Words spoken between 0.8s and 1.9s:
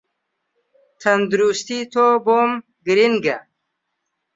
تەندروستی